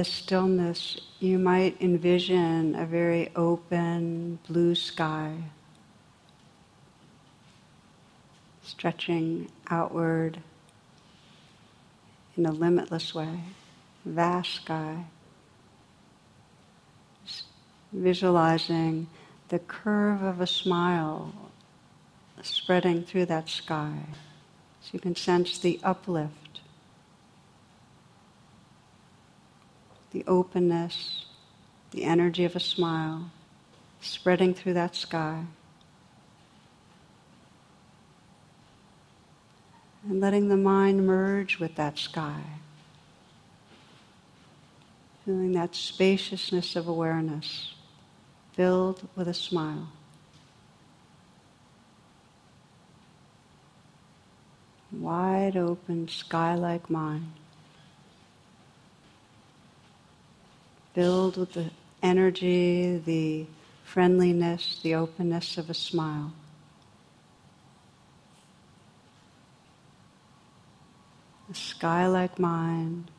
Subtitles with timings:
[0.00, 5.36] the stillness, you might envision a very open blue sky
[8.62, 10.38] stretching outward
[12.34, 13.40] in a limitless way,
[14.06, 15.04] vast sky.
[17.92, 19.06] Visualizing
[19.50, 21.34] the curve of a smile
[22.40, 23.98] spreading through that sky.
[24.80, 26.49] So you can sense the uplift,
[30.12, 31.26] the openness,
[31.90, 33.30] the energy of a smile
[34.00, 35.44] spreading through that sky.
[40.08, 42.42] and letting the mind merge with that sky.
[45.24, 47.74] Feeling that spaciousness of awareness
[48.54, 49.88] filled with a smile.
[54.90, 57.32] Wide open, sky like mind.
[61.00, 61.70] Filled with the
[62.02, 63.46] energy, the
[63.84, 66.34] friendliness, the openness of a smile.
[71.50, 73.10] a sky like mind,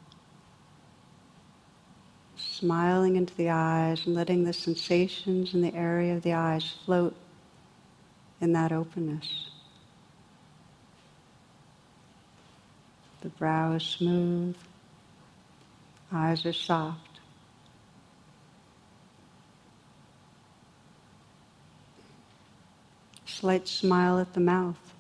[2.38, 7.16] smiling into the eyes and letting the sensations in the area of the eyes float
[8.42, 9.50] in that openness.
[13.22, 14.56] The brow is smooth,
[16.14, 17.11] eyes are soft.
[23.42, 24.94] Slight smile at the mouth.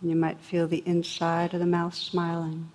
[0.00, 2.68] And you might feel the inside of the mouth smiling.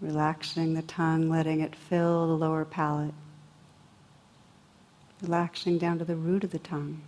[0.00, 3.12] Relaxing the tongue, letting it fill the lower palate.
[5.20, 7.02] Relaxing down to the root of the tongue.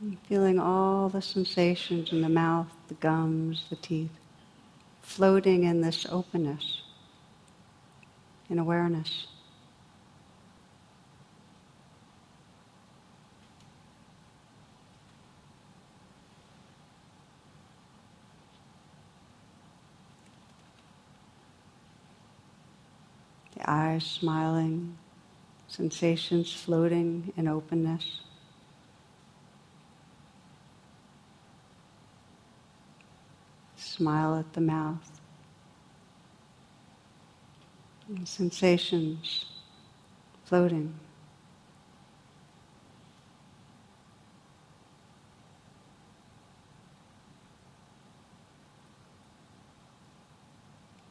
[0.00, 4.18] And feeling all the sensations in the mouth, the gums, the teeth,
[5.02, 6.80] floating in this openness,
[8.48, 9.26] in awareness.
[23.62, 24.96] The eyes smiling,
[25.68, 28.20] sensations floating in openness.
[33.76, 35.20] Smile at the mouth.
[38.08, 39.46] And sensations
[40.44, 40.94] floating.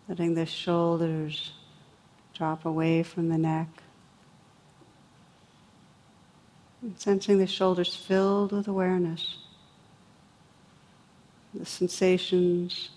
[0.09, 1.53] Letting the shoulders
[2.41, 3.67] drop away from the neck.
[6.81, 9.37] And sensing the shoulders filled with awareness,
[11.53, 12.89] the sensations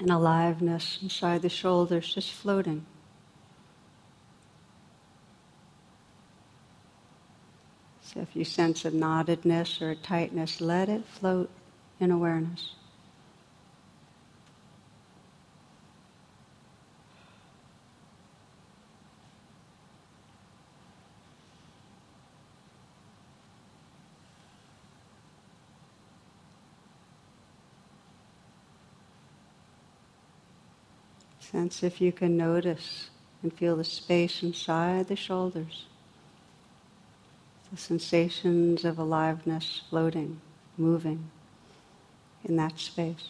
[0.00, 2.84] and aliveness inside the shoulders just floating.
[8.02, 11.50] So if you sense a knottedness or a tightness, let it float
[12.00, 12.74] in awareness.
[31.52, 35.86] Sense if you can notice and feel the space inside the shoulders.
[37.70, 40.40] The sensations of aliveness floating,
[40.76, 41.30] moving
[42.44, 43.28] in that space.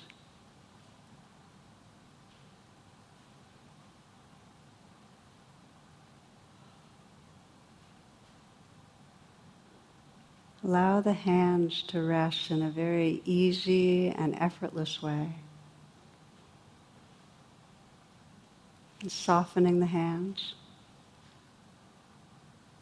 [10.64, 15.34] Allow the hands to rest in a very easy and effortless way.
[19.06, 20.54] And softening the hands.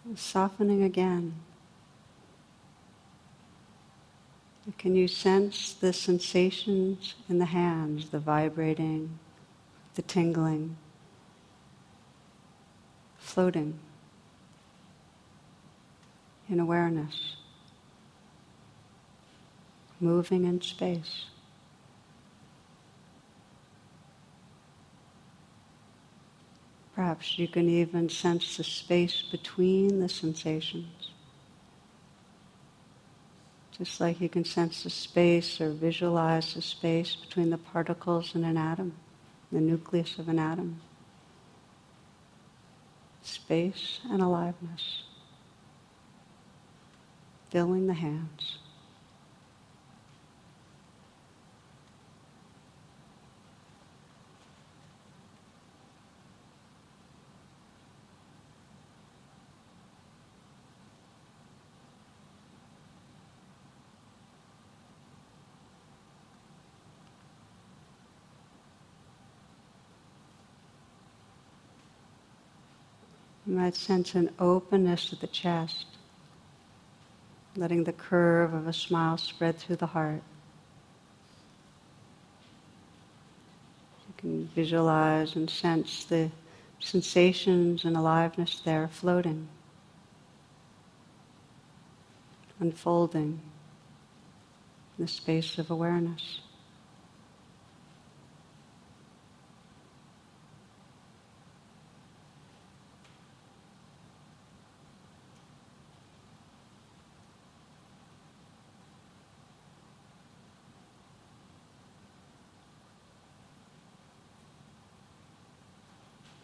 [0.06, 1.34] And softening again.
[4.78, 9.18] Can you sense the sensations in the hands, the vibrating,
[9.96, 10.78] the tingling,
[13.18, 13.78] floating
[16.48, 17.36] in awareness,
[20.00, 21.26] moving in space?
[26.94, 31.10] Perhaps you can even sense the space between the sensations.
[33.76, 38.44] Just like you can sense the space or visualize the space between the particles in
[38.44, 38.92] an atom,
[39.50, 40.80] the nucleus of an atom.
[43.22, 45.02] Space and aliveness.
[47.50, 48.58] Filling the hands.
[73.46, 75.86] You might sense an openness of the chest,
[77.56, 80.22] letting the curve of a smile spread through the heart.
[84.08, 86.30] You can visualize and sense the
[86.80, 89.48] sensations and aliveness there floating,
[92.60, 93.40] unfolding
[94.96, 96.40] in the space of awareness.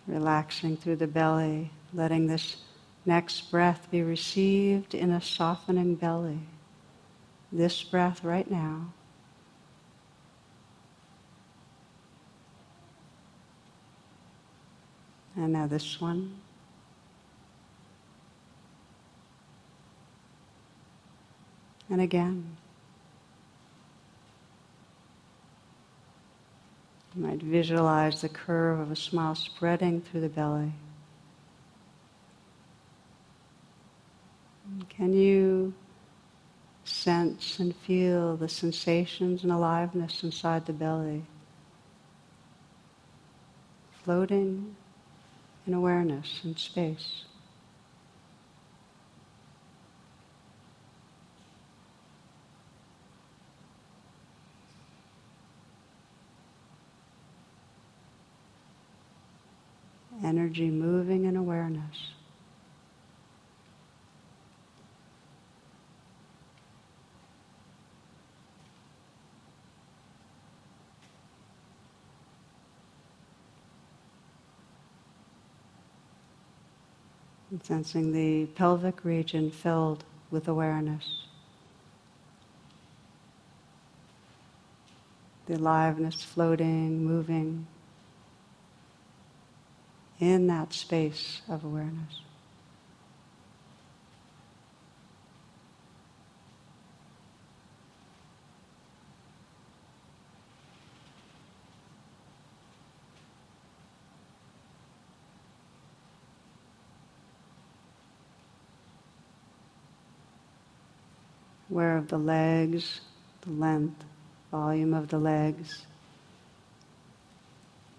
[0.06, 2.56] Relaxing through the belly, letting this
[3.06, 6.40] next breath be received in a softening belly.
[7.52, 8.92] This breath right now.
[15.36, 16.40] And now this one.
[21.88, 22.56] And again.
[27.20, 30.72] You might visualize the curve of a smile spreading through the belly.
[34.88, 35.74] Can you
[36.84, 41.24] sense and feel the sensations and aliveness inside the belly?
[44.02, 44.74] Floating
[45.66, 47.24] in awareness and space.
[60.24, 62.12] Energy moving in awareness.
[77.50, 81.24] And sensing the pelvic region filled with awareness.
[85.46, 87.66] The aliveness floating, moving,
[90.20, 92.20] in that space of awareness.
[111.70, 113.00] Aware of the legs,
[113.42, 114.04] the length,
[114.50, 115.86] volume of the legs.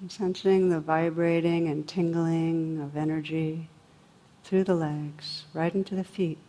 [0.01, 3.69] And sensing the vibrating and tingling of energy
[4.43, 6.39] through the legs, right into the feet.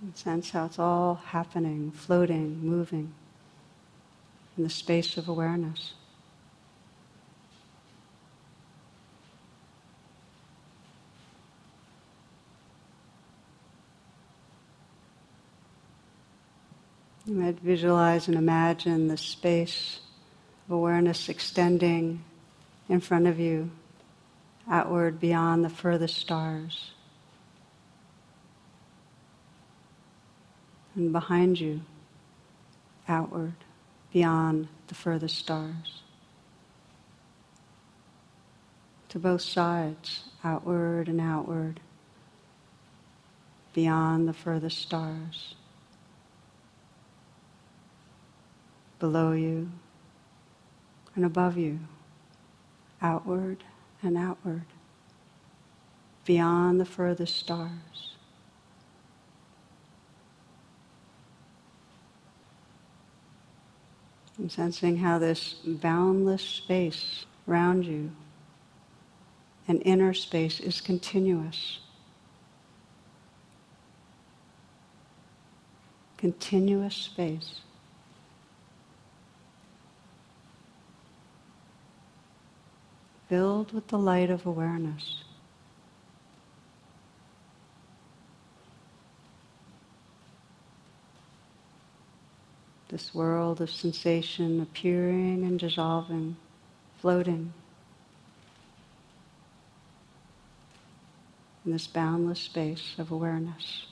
[0.00, 3.14] And sense how it's all happening, floating, moving
[4.56, 5.94] in the space of awareness.
[17.28, 20.00] You might visualize and imagine the space
[20.66, 22.24] of awareness extending
[22.88, 23.70] in front of you,
[24.66, 26.92] outward beyond the furthest stars.
[30.94, 31.82] And behind you,
[33.06, 33.52] outward
[34.10, 36.00] beyond the furthest stars.
[39.10, 41.80] To both sides, outward and outward,
[43.74, 45.56] beyond the furthest stars.
[48.98, 49.70] Below you
[51.14, 51.78] and above you,
[53.00, 53.64] outward
[54.02, 54.64] and outward,
[56.24, 58.14] beyond the furthest stars.
[64.38, 68.12] I'm sensing how this boundless space around you,
[69.66, 71.80] and inner space, is continuous.
[76.16, 77.60] Continuous space.
[83.28, 85.22] Filled with the light of awareness.
[92.88, 96.36] This world of sensation appearing and dissolving,
[97.00, 97.52] floating
[101.66, 103.86] in this boundless space of awareness.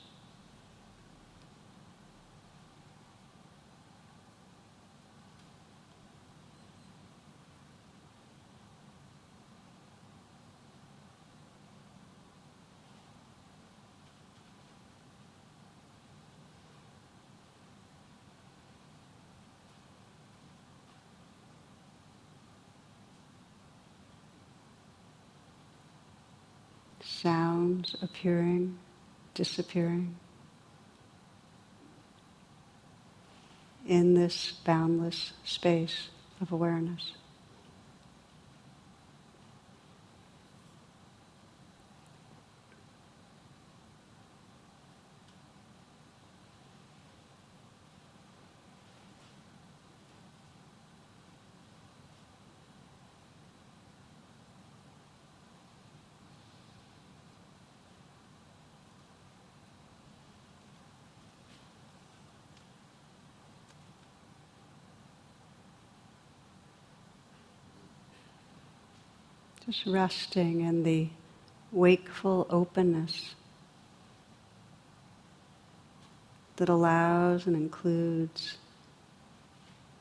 [27.76, 28.78] Sounds appearing,
[29.34, 30.16] disappearing
[33.86, 36.08] in this boundless space
[36.40, 37.12] of awareness.
[69.66, 71.08] Just resting in the
[71.72, 73.34] wakeful openness
[76.54, 78.58] that allows and includes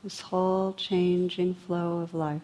[0.04, 2.42] this whole changing flow of life.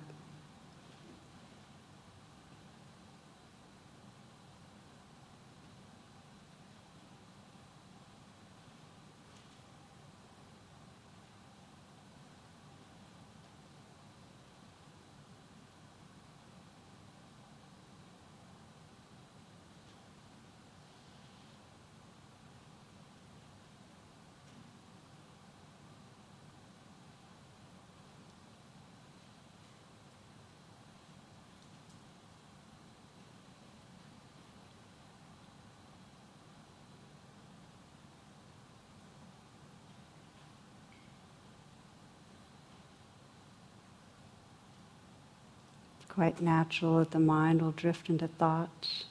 [46.12, 49.04] Quite natural that the mind will drift into thoughts.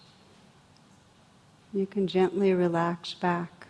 [1.74, 3.66] You can gently relax back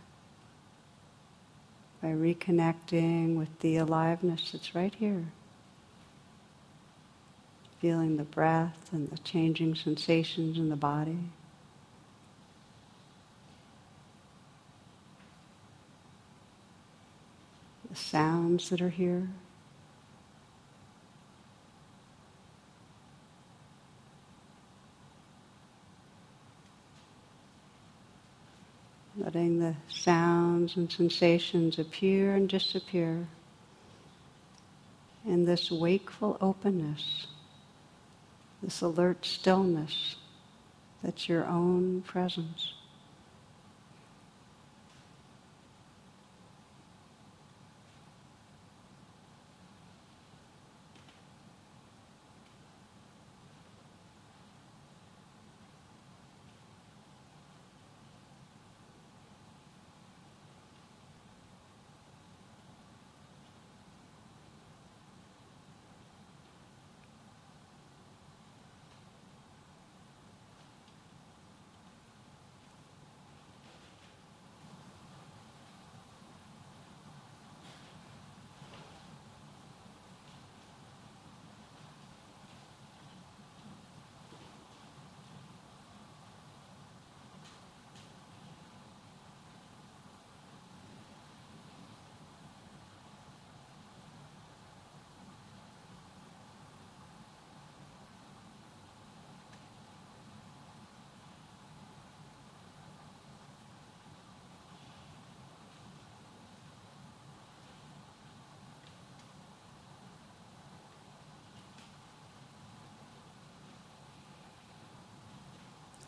[2.01, 5.27] by reconnecting with the aliveness that's right here.
[7.79, 11.19] Feeling the breath and the changing sensations in the body.
[17.89, 19.29] The sounds that are here.
[29.41, 33.27] Letting the sounds and sensations appear and disappear
[35.25, 37.25] in this wakeful openness,
[38.61, 40.15] this alert stillness
[41.01, 42.73] that's your own presence.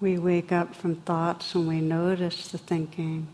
[0.03, 3.25] We wake up from thoughts and we notice the thinking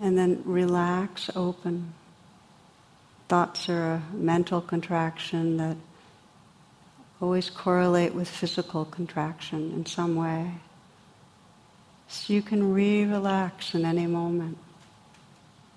[0.00, 1.94] and then relax open.
[3.28, 5.76] Thoughts are a mental contraction that
[7.20, 10.54] always correlate with physical contraction in some way.
[12.08, 14.58] So you can re-relax in any moment.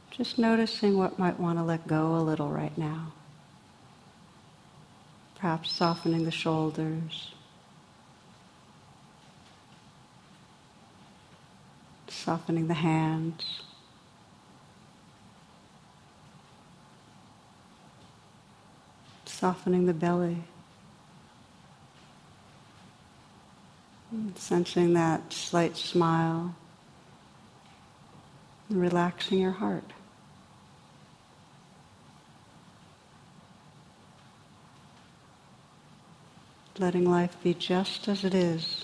[0.10, 3.14] Just noticing what might want to let go a little right now.
[5.36, 7.35] Perhaps softening the shoulders,
[12.26, 13.62] softening the hands.
[19.26, 20.44] Softening the belly.
[24.34, 26.56] Sensing that slight smile.
[28.72, 29.92] Relaxing your heart.
[36.78, 38.84] letting life be just as it is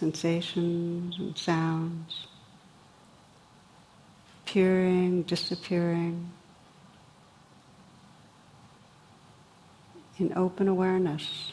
[0.00, 2.26] sensations and sounds,
[4.42, 6.30] appearing, disappearing,
[10.18, 11.52] in open awareness.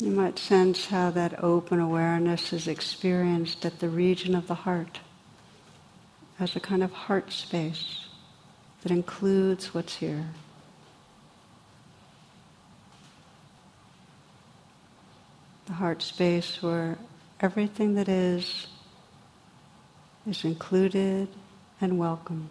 [0.00, 5.00] You might sense how that open awareness is experienced at the region of the heart
[6.38, 8.06] as a kind of heart space
[8.82, 10.24] that includes what's here.
[15.66, 16.96] The heart space where
[17.38, 18.68] everything that is
[20.26, 21.28] is included
[21.78, 22.48] and welcome.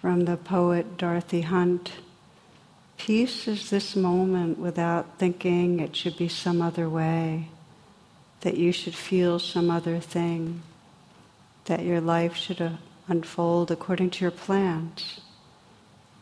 [0.00, 1.92] From the poet Dorothy Hunt.
[2.96, 7.48] Peace is this moment without thinking it should be some other way,
[8.40, 10.62] that you should feel some other thing,
[11.66, 12.70] that your life should uh,
[13.08, 15.20] unfold according to your plans.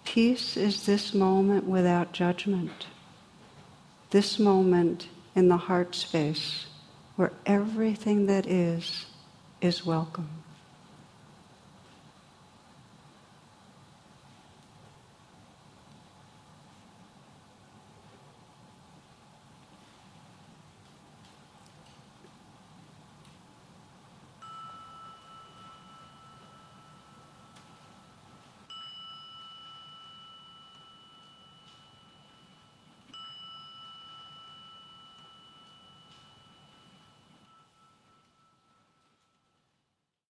[0.05, 2.87] Peace is this moment without judgment,
[4.11, 6.67] this moment in the heart space
[7.15, 9.07] where everything that is
[9.61, 10.29] is welcome.